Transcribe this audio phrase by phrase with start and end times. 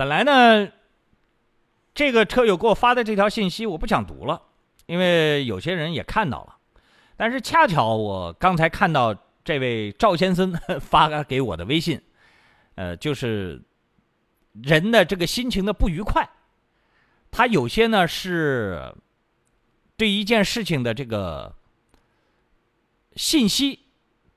[0.00, 0.72] 本来呢，
[1.92, 4.40] 这个车友给我发的这条信息我不想读了，
[4.86, 6.56] 因为有些人也看到了。
[7.18, 12.00] 但是恰巧我刚才看到这位赵先生 发给我的微信，
[12.76, 13.60] 呃，就是
[14.54, 16.26] 人的这个心情的不愉快，
[17.30, 18.94] 他有些呢是
[19.98, 21.54] 对一件事情的这个
[23.16, 23.80] 信息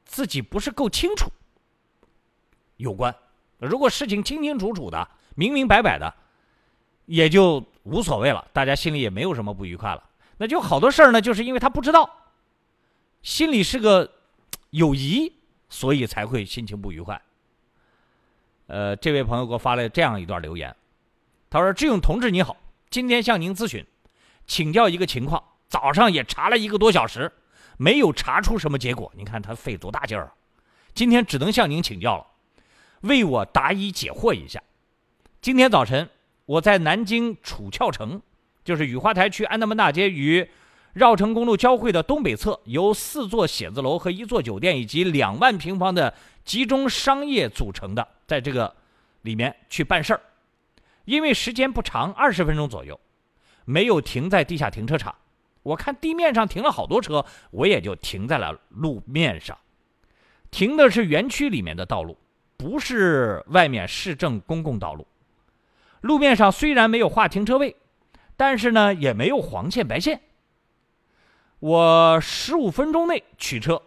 [0.04, 1.32] 自己不是够清楚
[2.76, 3.16] 有关。
[3.60, 6.14] 如果事情清清楚楚的、明明白白的，
[7.06, 10.04] 也就无所谓了，大家心里也没有什么不愉快了。
[10.38, 12.10] 那就好多事儿呢，就是因为他不知道。
[13.22, 14.12] 心里是个
[14.72, 15.32] 有疑，
[15.70, 17.22] 所以才会心情不愉快。
[18.68, 20.76] 呃，这位朋友给我发了这样一段留言，
[21.50, 22.58] 他说：“志勇同志你好，
[22.90, 23.86] 今天向您咨询，
[24.48, 25.44] 请教一个情况。
[25.68, 27.32] 早上也查了一个多小时，
[27.78, 29.12] 没有查出什么结果。
[29.16, 30.34] 你看他费多大劲儿啊！
[30.94, 32.28] 今天只能向您请教了，
[33.02, 34.62] 为我答疑解惑一下。
[35.44, 36.10] 今天早晨
[36.46, 38.22] 我在南京楚翘城，
[38.64, 40.50] 就是雨花台区安德门大街与。”
[40.94, 46.14] 绕城公路交汇的东北侧，由四座写字楼和一座酒店以及两万平方的
[46.46, 48.74] 集中商业组成的，在这个
[49.24, 50.22] 里面去办事儿，
[51.04, 52.98] 因为时间不长，二十分钟左右，
[53.66, 55.14] 没有停在地下停车场。
[55.62, 59.58] 我看地面上停了好多车，我也就停在了路面上。
[60.52, 62.18] 停的是园区里面的道路，
[62.56, 65.06] 不是外面市政公共道路。
[66.04, 67.78] 路面上虽然没有画停车位，
[68.36, 70.20] 但是呢，也没有黄线白线。
[71.60, 73.82] 我十五分钟内取车，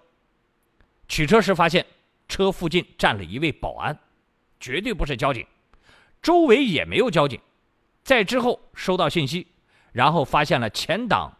[1.08, 1.84] 取车时发现
[2.26, 3.98] 车附近站了一位保安，
[4.58, 5.46] 绝对不是交警，
[6.22, 7.38] 周围也没有交警。
[8.02, 9.46] 在之后收到信息，
[9.92, 11.30] 然后发现了前挡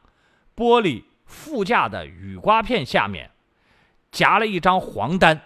[0.54, 3.30] 玻璃副驾的雨刮片下面
[4.12, 5.40] 夹了一张黄单，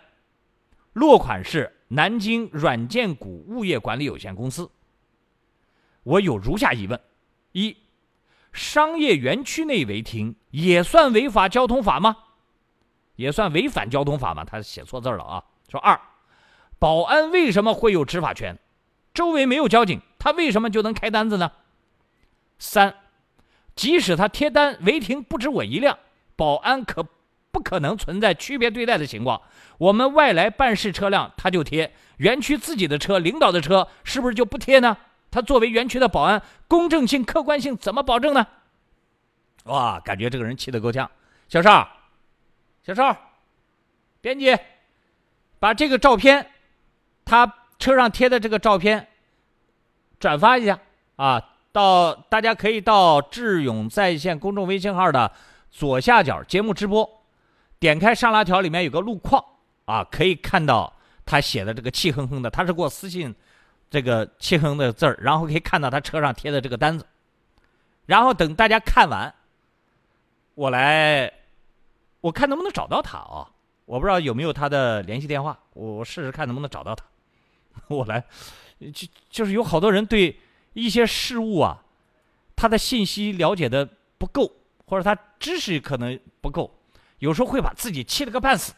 [0.94, 4.68] 落款是南京软件股物业管理有限公司。
[6.02, 7.00] 我有如下疑问：
[7.52, 7.76] 一。
[8.52, 12.16] 商业园区内违停也算违法交通法吗？
[13.14, 14.44] 也算违反交通法吗？
[14.44, 15.44] 他写错字了啊！
[15.70, 16.00] 说二，
[16.78, 18.58] 保安为什么会有执法权？
[19.14, 21.52] 周围没有交警，他为什么就能开单子呢？
[22.58, 22.94] 三，
[23.76, 25.98] 即使他贴单违停不止我一辆，
[26.34, 27.06] 保安可
[27.52, 29.42] 不可能存在区别对待的情况？
[29.78, 34.96] 我们外来办事车辆他就贴，园区自己的车、领导的车是不是就不贴呢？
[35.30, 38.46] 他作为园区的保安，公正性、客观性怎么保证呢？
[39.64, 41.08] 哇，感觉这个人气得够呛。
[41.48, 41.88] 小邵，
[42.82, 43.16] 小邵，
[44.20, 44.56] 编辑，
[45.58, 46.50] 把这个照片，
[47.24, 49.08] 他车上贴的这个照片，
[50.18, 50.78] 转发一下
[51.16, 51.46] 啊！
[51.72, 55.30] 到大家可以到智勇在线公众微信号的
[55.70, 57.08] 左下角节目直播，
[57.78, 59.44] 点开上拉条里面有个路况
[59.84, 60.92] 啊，可以看到
[61.24, 63.32] 他写的这个气哼哼的，他是给我私信。
[63.90, 67.04] 这个切哼的字儿，然后可以看到他车上贴的这个单子，
[68.06, 69.34] 然后等大家看完，
[70.54, 71.32] 我来，
[72.20, 73.50] 我看能不能找到他啊？
[73.86, 77.04] 我不知道有没有他的联系电话，我我试试看能不能找到他。
[77.88, 78.24] 我来，
[78.92, 80.38] 就就是有好多人对
[80.74, 81.82] 一些事物啊，
[82.54, 84.52] 他的信息了解的不够，
[84.86, 86.78] 或者他知识可能不够，
[87.18, 88.72] 有时候会把自己气了个半死。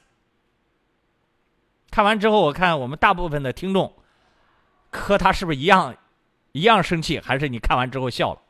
[1.90, 3.92] 看完之后，我看我们大部分的听众。
[4.92, 5.96] 和他是不是一样，
[6.52, 7.18] 一样生气？
[7.18, 8.40] 还是你看完之后笑了？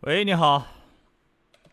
[0.00, 0.66] 喂，你好。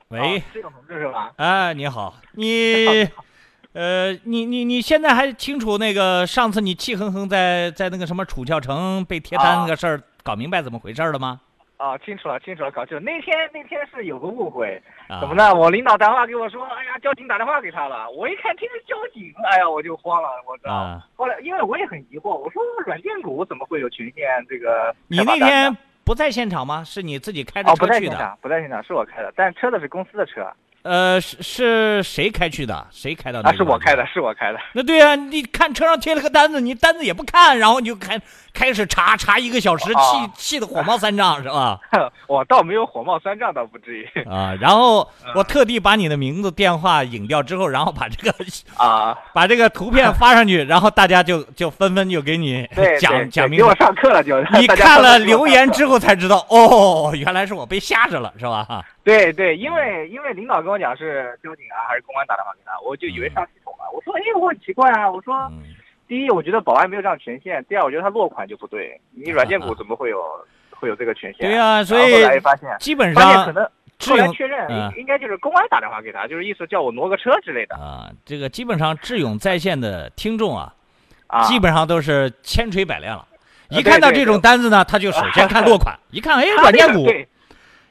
[0.07, 0.41] 喂。
[0.53, 1.33] 这个同志是吧？
[1.35, 3.07] 哎，你好，你，
[3.73, 11.41] 呃，你你你现在还清楚那个上次你气哼哼在在那个什么楚翘城被贴单那个事儿，搞明白怎么回事了吗？
[11.77, 13.03] 啊，清楚了，清楚了，搞清楚。
[13.03, 14.81] 那天那天是有个误会，
[15.21, 15.53] 怎么呢？
[15.53, 18.09] 我领导打电话给我说，哎呀，交警打电话给他了。
[18.09, 20.99] 我一看听着交警，哎呀，我就慌了，我知道。
[21.15, 24.25] 后来因为我也很疑惑，我说软件股怎么会有权限？
[24.49, 26.83] 这个你那天不在现场吗？
[26.83, 27.87] 是你自己开着车去的？
[27.87, 30.51] 不在现场，不在现场，是我开的，但车子是公司的车。
[30.87, 32.87] 呃，是是谁开去的？
[32.91, 33.51] 谁开到那？
[33.53, 34.59] 是我开的，是我开的。
[34.71, 38.17] 那对啊，你看车上贴了个单子，你单子也不看，然后你就开
[38.53, 41.77] 开始查查一个小时，气气得火冒三丈，是吧？
[42.27, 44.55] 我倒没有火冒三丈，倒不至于啊。
[44.61, 45.05] 然后
[45.35, 48.33] 我特地把你的名字、电话隐掉之后，然后把这个
[48.77, 52.65] 啊， 把这个图片发上去，然后大家就就纷纷就给你
[52.99, 53.57] 讲讲明。
[53.57, 58.85] 给我上课了，就你看了留言之后才知道，哦，原来是我被吓着了，是吧？
[59.03, 63.89] 对对，因为因为领导跟我讲是交警啊还是公安打电话给他，我就以为上系统了。
[63.93, 65.09] 我说哎，我很奇怪啊。
[65.09, 65.51] 我说，
[66.07, 68.99] 第一，我觉得保安没有这样权限；第二，我觉得他落款就不对。
[69.11, 70.23] 你软件股怎么会有
[70.71, 71.47] 会有这个权限？
[71.47, 73.63] 对呀，所以后来发现基本上可能
[73.99, 78.09] 后来确认应该就是公安打电话给他，就是意思叫我挪个车之类的啊。
[78.25, 80.73] 这个基本上智勇在线的听众啊，
[81.43, 83.27] 基本上都是千锤百炼了。
[83.69, 87.05] 一看到这种单子呢，他就首先看落款， 一看哎，软件股，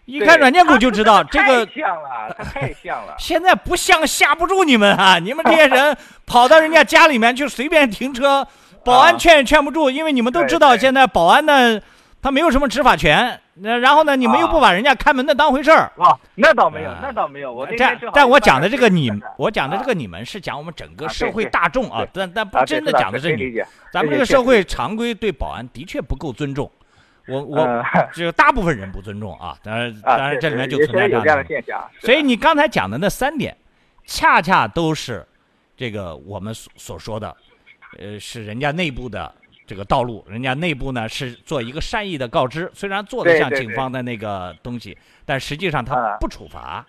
[0.06, 3.14] 一看软件股就知道这个太像了，太像了。
[3.20, 5.18] 现在不像吓不住你们啊！
[5.18, 8.46] 你们这些人 跑到人家家里面去随便停车，
[8.84, 11.80] 保安劝也劝不住，因为你们都知道现在保安呢。
[12.22, 14.16] 他没有什么执法权，那然后呢？
[14.16, 16.18] 你们又不把人家看门的当回事儿啊？
[16.34, 17.52] 那倒没有，那倒没有。
[17.52, 23.62] 我但但我讲的这个你，我讲的这个你们是讲我们整个社会大众啊，但但不真的讲的是你。
[23.92, 26.68] 咱们这个社会常规对保安的确不够尊重，
[27.28, 29.56] 我我只有大部分人不尊重啊。
[29.62, 31.84] 当然当然这里面就存在这样的现象。
[32.00, 33.56] 所以你刚才讲的那三点，
[34.04, 35.26] 恰恰都是
[35.76, 37.36] 这个我们所所说的，
[37.98, 39.34] 呃，是人家内部的。
[39.68, 46.86] 这个道路，人家内部呢是做一个善意的告知，虽然做的像警方的那个东西，但实际上他不处罚。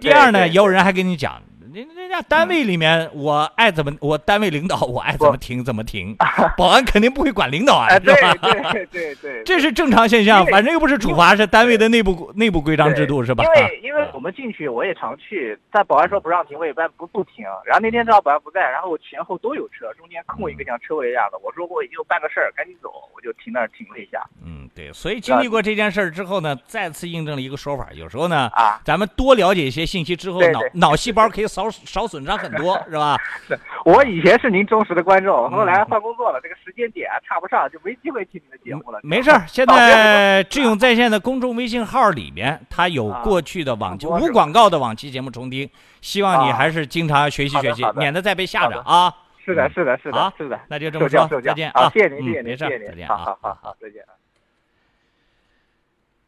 [0.00, 1.40] 第二呢，也有人还跟你讲。
[1.72, 6.14] 人人家单位里面，我爱怎么，我单位领导我爱怎么停怎么停，
[6.56, 8.72] 保安肯定不会管领导啊，是吧？
[8.72, 13.42] 对对对， 这是正常现象，反正又不是处罚，是单位的内部内部规章制度，是吧？
[13.44, 17.44] 因为因为我们进去，我也常去，但保安说不让停，我一般不不停。
[17.64, 24.22] 然后那天正好保安不在，然后我前后都有车，中间空一个像车位一样的，我说我有办个事儿，赶紧走，我就停那儿停了一下。
[24.44, 32.38] 嗯，对，所以经历过这件事儿之后呢，再次印证了一个说法，有时候呢，啊，咱们多了解一些信息之后，脑脑细胞可以少少损伤。
[32.38, 33.18] 很多是吧？
[33.46, 38.98] 是我以前是您忠实的观众，后来换工作了，这个时间点差不上，就没机会听您的节目了。
[39.02, 45.68] 没事儿，现在智勇在线的公众微信号里面，它有过去的往期无广告的往期节目重听，
[46.00, 49.12] 希望你还是经常学习学习，免得再被吓着啊。
[49.44, 51.90] 是的，是的，是的，是的，那就这么说，再见啊！
[51.90, 53.16] 谢谢您，谢谢您，谢谢您，再见啊！
[53.16, 54.02] 好好好，再见。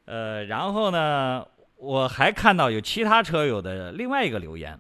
[0.05, 1.47] 呃，然后呢，
[1.77, 4.79] 我还看到有其他车友的另外一个留言。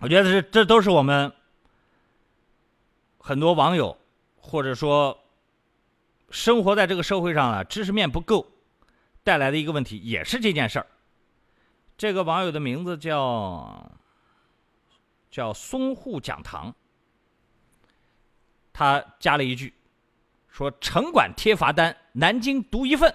[0.00, 1.32] 我觉得这这都是我们
[3.18, 3.98] 很多网友，
[4.36, 5.18] 或者说
[6.30, 8.46] 生活在这个社会上啊，知识面不够
[9.22, 10.86] 带来的一个问题，也是这件事儿。
[11.96, 13.90] 这个网友的名字叫
[15.30, 16.72] 叫松户讲堂，
[18.72, 19.74] 他加了一句
[20.58, 23.14] 说：“城管贴罚单，南京独一份。”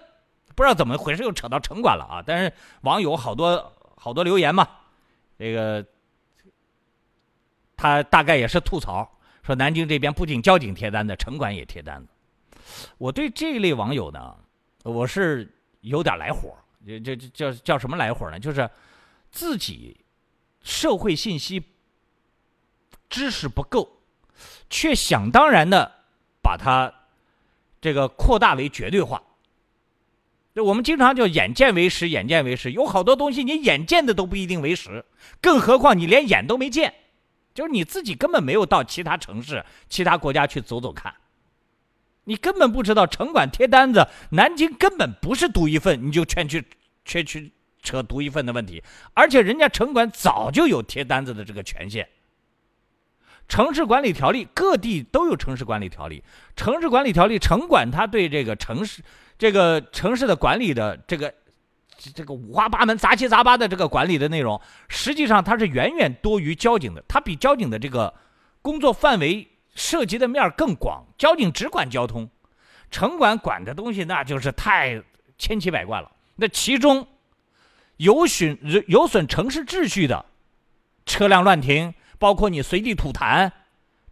[0.55, 2.23] 不知道怎么回事又扯到城管了啊！
[2.25, 4.65] 但是网友好多好多留言嘛，
[5.37, 5.85] 这个。
[7.75, 12.07] 他大概也是吐槽，说南京这边不仅交警贴单子，城管也贴单子。
[12.97, 14.37] 我对这一类网友呢，
[14.83, 15.51] 我是
[15.81, 16.55] 有点来火，
[16.85, 18.39] 这这叫叫什么来火呢？
[18.39, 18.69] 就是
[19.31, 19.99] 自己
[20.61, 21.61] 社会信息
[23.09, 23.89] 知识不够，
[24.69, 25.91] 却想当然的
[26.41, 26.93] 把它
[27.83, 29.21] 这个扩大为绝对化。
[30.55, 35.03] 就我们经常叫眼见为实，眼见为实，有好多东西你眼见的都不一定为实，
[35.41, 36.93] 更何况你连眼都没见。
[37.53, 41.13] 就是你自己根本没有到其他城市、其他国家去走走看，
[42.23, 46.63] 你根本不知道城管贴单子，南京根本不是独一份，你就劝去，
[47.03, 47.51] 却去
[47.81, 48.81] 扯独一份的问题。
[49.13, 52.07] 而且人家城管早就有贴单子的这个权限。
[53.53, 56.23] 城市管理条例各地都有城市管理条例，
[56.55, 59.03] 城市管理条例城管他对这个城市、
[59.37, 61.31] 这个城市的管理的这个。
[62.15, 64.59] 这个五花八门、杂七杂八的这个管理的内容，
[64.89, 67.01] 实际上它是远远多于交警的。
[67.07, 68.11] 它比交警的这个
[68.61, 71.05] 工作范围涉及的面更广。
[71.17, 72.27] 交警只管交通，
[72.89, 75.01] 城管管的东西那就是太
[75.37, 76.11] 千奇百怪了。
[76.35, 77.07] 那其中
[77.97, 78.57] 有损
[78.87, 80.25] 有损城市秩序的
[81.05, 83.51] 车辆乱停，包括你随地吐痰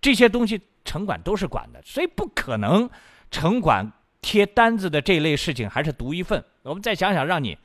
[0.02, 1.82] 这些东西，城管都是管的。
[1.86, 2.90] 所以不可能
[3.32, 3.90] 城管
[4.20, 6.44] 贴单子的这类事情还是独一份。
[6.64, 7.58] 我们再想想，让你。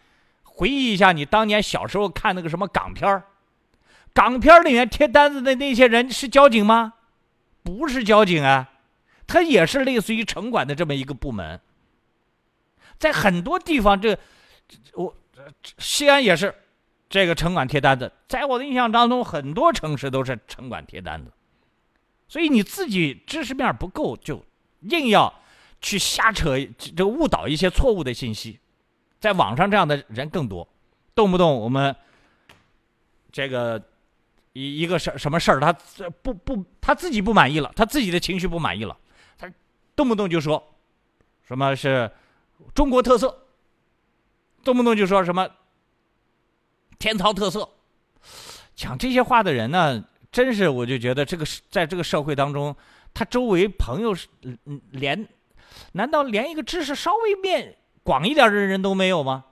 [0.44, 3.24] 回忆一下，你当年小时候看那个什么港片儿，
[4.14, 6.94] 港片里面贴单子的那些人是交警吗？
[7.64, 8.70] 不是交警啊，
[9.26, 11.60] 他也是类似于城管的这么一个部门。
[12.98, 14.16] 在很多地方，这
[14.94, 15.12] 我
[15.76, 16.54] 西安也是
[17.16, 18.12] 这个城管贴单子。
[18.28, 21.32] 在我的印象当中，很多城市都是城管贴单子。
[22.28, 24.44] 所以你自己知识面不够，就
[24.82, 25.32] 硬要
[25.80, 28.60] 去瞎扯，这个误导一些错误的信息。
[29.18, 30.68] 在网上这样的人更多，
[31.14, 31.96] 动不动我们
[33.32, 33.82] 这个
[34.52, 35.72] 一一个什什么事儿，他
[36.22, 38.94] 不不他自己不满意了，他自己的情绪不满意了，
[39.38, 39.50] 他
[39.94, 40.62] 动不动就说
[41.48, 42.10] 什么是
[42.74, 43.46] 中国特色，
[44.62, 45.48] 动不动就说什么
[46.98, 47.68] 天朝特色，
[48.74, 52.74] 讲这些话的人呢，真是我就觉得这个在这个社会当中，
[53.12, 54.28] 他周围朋友是
[54.90, 55.28] 连
[55.92, 57.76] 难道连一个知识稍微面？
[58.02, 59.44] 广一点的人都没有吗？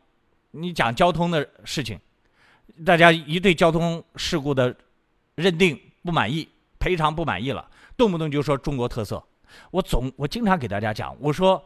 [0.52, 1.98] 你讲交通的事情，
[2.84, 4.74] 大家一对交通事故的
[5.34, 6.48] 认定不满意，
[6.78, 9.22] 赔偿不满意了，动不动就说中国特色。
[9.70, 11.64] 我总我经常给大家讲，我说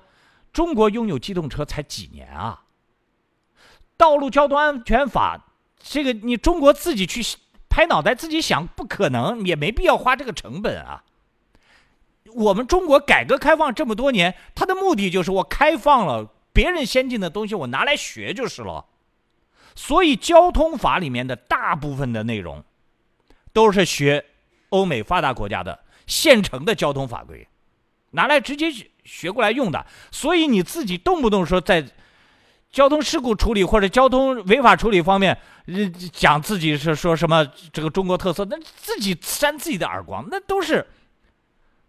[0.53, 2.65] 中国拥有机动车才几年啊？
[3.97, 5.48] 道路交通安全法，
[5.81, 7.23] 这个你中国自己去
[7.69, 11.05] 拍脑袋自己想，不可能，也没必要花这个成本啊。
[12.35, 18.85] 我们中国改革开放这么多年，它的目的就是我开放了别人先进的东西，我拿来学就是了。
[19.75, 22.65] 所以交通法里面的大部分的内容，
[23.53, 24.25] 都是学
[24.71, 27.47] 欧美发达国家的现成的交通法规，
[28.11, 28.67] 拿来直接
[29.05, 29.87] 学过来用的。
[30.11, 31.87] 所以你自己动不动说在。
[32.71, 35.37] 交通事故处理或者交通违法处理方面，
[36.13, 40.87] 讲自己是说什么这个中国特色，那自己扇自己的耳光，那都是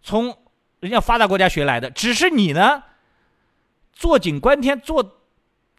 [0.02, 0.34] 从
[0.80, 1.90] 人家发达国家学来的。
[1.90, 2.82] 只是你呢，
[3.92, 5.18] 坐井观天，坐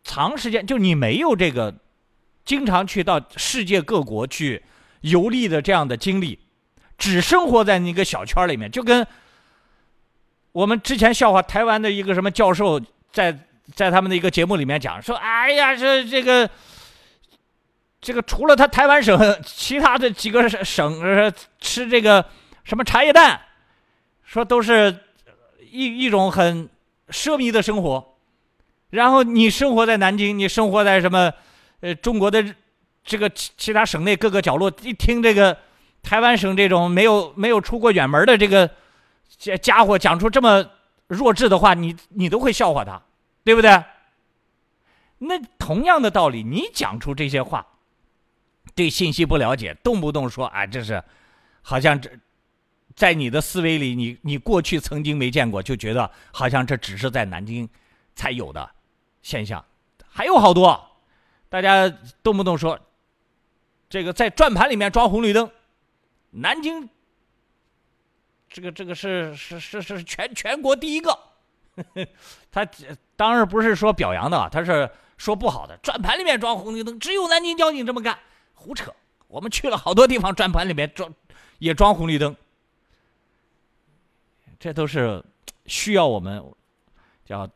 [0.04, 1.74] 长时间，就你没有这个
[2.46, 4.64] 经常去到世界各国去
[5.02, 6.40] 游历的这样的经历，
[7.00, 9.06] 只生活在那个小圈里面，就跟
[10.52, 12.80] 我们之前笑话台湾的一个什么教授
[13.12, 13.48] 在。
[13.74, 16.50] 在他们的一个节目里面讲说，哎呀，这这个，
[18.02, 22.26] 这个除了他台湾省，其他的几个省吃这个
[22.64, 23.40] 什么茶叶蛋，
[24.24, 24.98] 说都是
[25.70, 26.68] 一一种很
[27.10, 28.18] 奢靡的生活。
[28.90, 31.32] 然后你生活在南京，你生活在什么
[31.80, 32.44] 呃中国的
[33.06, 35.58] 这个其其他省内各个角落，一听这个
[36.04, 38.70] 台湾省这种没有没有出过远门的这个
[39.38, 40.66] 家家伙讲出这么
[41.08, 43.02] 弱智的话，你你都会笑话他。
[43.44, 43.84] 对不对？
[45.24, 47.66] 那同样的道理，你讲出这些话，
[48.74, 51.04] 对信息不了解，动不动说啊，这是
[51.62, 52.10] 好像这
[52.96, 57.70] 在你的思维里，你你过去曾经没见过，就觉得好像这只是在南京
[58.16, 58.70] 才有的
[59.22, 59.64] 现象，
[60.10, 60.90] 还有好多。
[61.50, 61.88] 大家
[62.24, 62.80] 动不动说
[63.90, 65.52] 这个在转盘里面装红绿灯，
[66.32, 66.90] 南京
[68.50, 71.18] 这个这个是是是是全全国第一个。
[72.52, 72.68] 他
[73.16, 75.78] 当然不是说表扬的，他是说不好的。
[75.78, 78.20] 转盘里面装红绿灯，只有南京交警这么干，
[78.54, 78.94] 胡扯！
[79.28, 81.14] 我们去了好多地方，转盘里面装
[81.60, 82.36] 也装红绿灯，
[84.60, 85.24] 这都是
[85.66, 86.44] 需要我们
[87.24, 87.50] 叫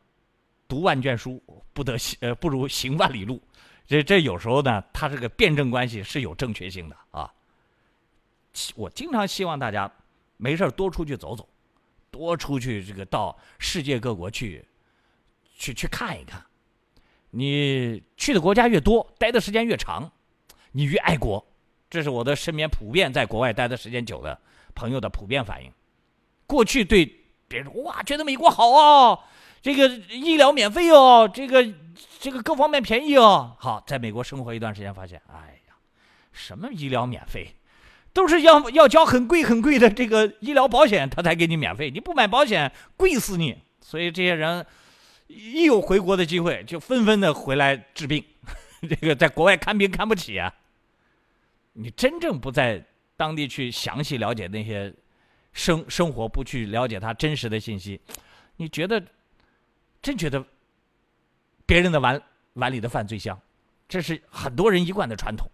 [0.67, 3.41] 读万卷书，不得行呃不如行万里路。
[3.85, 7.29] 这这有时候呢，它这个辩证关系是有正确性的啊。
[8.75, 9.91] 我经常希望大家
[10.37, 11.47] 没事多出去走走。
[12.09, 14.65] 多出去，这个到世界各国去，
[15.55, 16.43] 去去看一看。
[17.31, 20.11] 你去的国家越多，待的时间越长，
[20.71, 21.45] 你越爱国。
[21.89, 24.39] 这是我的身边普遍在国外待的时间久的
[24.73, 25.71] 朋友的普遍反应。
[26.47, 27.05] 过去对
[27.47, 29.19] 别人哇，觉得美国好啊，
[29.61, 31.65] 这个医疗免费哦，这个
[32.19, 33.55] 这个各方面便宜哦。
[33.59, 35.75] 好，在美国生活一段时间，发现，哎呀，
[36.31, 37.55] 什么医疗免费？
[38.13, 41.91] 都是要要交很贵很贵的这个医疗保险，他才给你免费。
[41.91, 43.57] 你不买保险，贵死你。
[43.81, 44.65] 所以这些人
[45.27, 48.23] 一有回国的机会，就纷纷的回来治病。
[48.87, 50.53] 这个在国外看病看不起啊。
[51.73, 52.85] 你真正不在
[53.17, 54.93] 当地去详细了解那些
[55.51, 57.99] 生生活，不去了解他真实的信息，
[58.55, 59.03] 你觉得
[60.01, 60.45] 真觉得
[61.65, 62.21] 别人的碗
[62.53, 63.39] 碗里的饭最香？
[63.87, 65.49] 这是很多人一贯的传统。